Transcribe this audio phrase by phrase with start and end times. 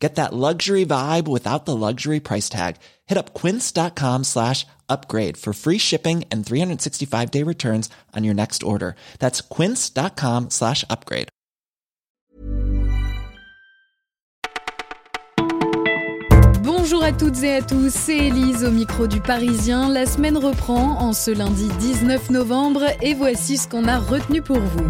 [0.00, 2.76] Get that luxury vibe without the luxury price tag.
[3.06, 8.62] Hit up quince.com slash upgrade for free shipping and 365 day returns on your next
[8.62, 8.96] order.
[9.18, 11.28] That's quince.com slash upgrade.
[16.62, 19.88] Bonjour à toutes et à tous, c'est Elise au micro du Parisien.
[19.90, 24.58] La semaine reprend en ce lundi 19 novembre et voici ce qu'on a retenu pour
[24.58, 24.88] vous.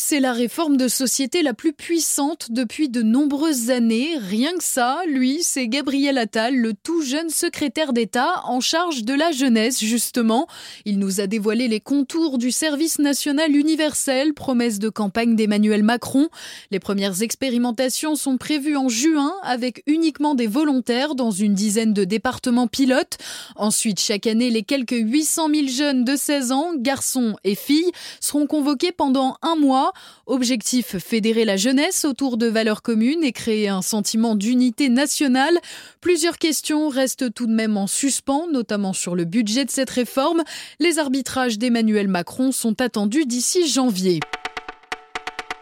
[0.00, 4.16] C'est la réforme de société la plus puissante depuis de nombreuses années.
[4.16, 9.12] Rien que ça, lui, c'est Gabriel Attal, le tout jeune secrétaire d'État en charge de
[9.12, 10.46] la jeunesse, justement.
[10.84, 16.28] Il nous a dévoilé les contours du service national universel, promesse de campagne d'Emmanuel Macron.
[16.70, 22.04] Les premières expérimentations sont prévues en juin avec uniquement des volontaires dans une dizaine de
[22.04, 23.18] départements pilotes.
[23.56, 28.46] Ensuite, chaque année, les quelques 800 000 jeunes de 16 ans, garçons et filles, seront
[28.46, 29.87] convoqués pendant un mois.
[30.26, 35.58] Objectif fédérer la jeunesse autour de valeurs communes et créer un sentiment d'unité nationale.
[36.00, 40.42] Plusieurs questions restent tout de même en suspens, notamment sur le budget de cette réforme.
[40.80, 44.20] Les arbitrages d'Emmanuel Macron sont attendus d'ici janvier.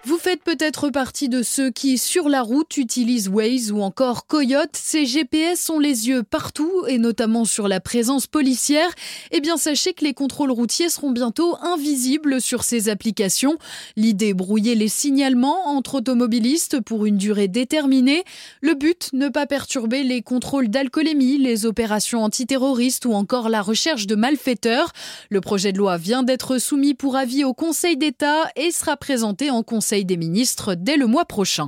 [0.07, 4.71] Vous faites peut-être partie de ceux qui, sur la route, utilisent Waze ou encore Coyote.
[4.75, 8.89] Ces GPS ont les yeux partout et notamment sur la présence policière.
[9.33, 13.59] Eh bien, sachez que les contrôles routiers seront bientôt invisibles sur ces applications.
[13.97, 18.23] L'idée, brouiller les signalements entre automobilistes pour une durée déterminée.
[18.61, 24.07] Le but, ne pas perturber les contrôles d'alcoolémie, les opérations antiterroristes ou encore la recherche
[24.07, 24.93] de malfaiteurs.
[25.31, 29.51] Le projet de loi vient d'être soumis pour avis au Conseil d'État et sera présenté
[29.51, 31.67] en Conseil des ministres dès le mois prochain.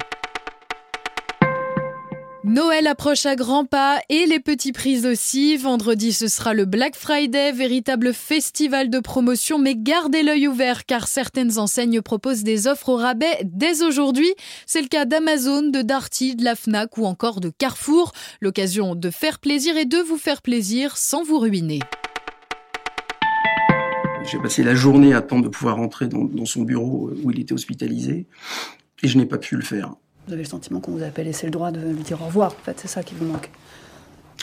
[2.44, 5.58] Noël approche à grands pas et les petits prix aussi.
[5.58, 11.08] Vendredi, ce sera le Black Friday, véritable festival de promotion, mais gardez l'œil ouvert car
[11.08, 14.33] certaines enseignes proposent des offres au rabais dès aujourd'hui.
[14.64, 18.12] C'est le cas d'Amazon, de Darty, de la Fnac ou encore de Carrefour.
[18.40, 21.80] L'occasion de faire plaisir et de vous faire plaisir sans vous ruiner.
[24.30, 27.55] J'ai passé la journée à attendre de pouvoir rentrer dans, son bureau où il était
[27.55, 28.27] hospitalisé
[29.02, 29.94] et je n'ai pas pu le faire.
[30.27, 32.27] Vous avez le sentiment qu'on vous a pas laissé le droit de lui dire au
[32.27, 33.50] revoir, en fait, c'est ça qui vous manque.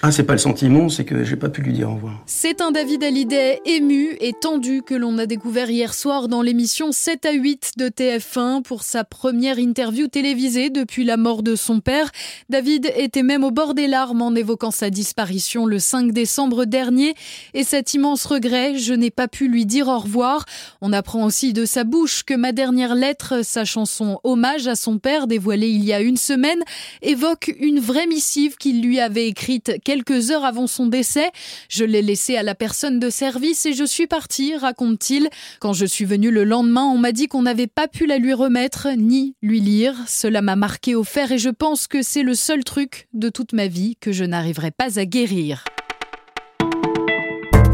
[0.08, 2.22] Ah, c'est pas le sentiment, c'est que j'ai pas pu lui dire au revoir.
[2.28, 6.92] C'est un David Hallyday ému et tendu que l'on a découvert hier soir dans l'émission
[6.92, 11.80] 7 à 8 de TF1 pour sa première interview télévisée depuis la mort de son
[11.80, 12.12] père.
[12.50, 17.16] David était même au bord des larmes en évoquant sa disparition le 5 décembre dernier
[17.56, 20.46] et cet immense regret, je n'ai pas pu lui dire au revoir.
[20.82, 25.00] On apprend aussi de sa bouche que ma dernière lettre, sa chanson Hommage à son
[25.00, 26.62] père dévoilée il y a une semaine,
[27.02, 31.32] évoque une vraie missive qu'il lui avait écrite quelques heures avant son décès.
[31.70, 35.30] Je l'ai laissé à la personne de service et je suis parti, raconte-t-il.
[35.62, 38.34] Quand je suis venu le lendemain, on m'a dit qu'on n'avait pas pu la lui
[38.34, 39.96] remettre ni lui lire.
[40.08, 43.54] Cela m'a marqué au fer et je pense que c'est le seul truc de toute
[43.54, 45.64] ma vie que je n'arriverai pas à guérir.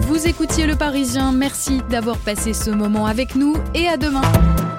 [0.02, 4.71] Vous écoutiez Le Parisien, merci d'avoir passé ce moment avec nous et à demain.